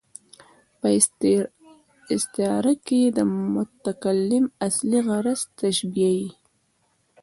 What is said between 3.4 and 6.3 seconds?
متکلم اصلي غرض تشبېه يي.